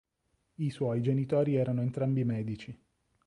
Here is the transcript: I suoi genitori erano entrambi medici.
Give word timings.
I 0.55 0.71
suoi 0.71 0.99
genitori 1.03 1.55
erano 1.57 1.83
entrambi 1.83 2.23
medici. 2.23 2.75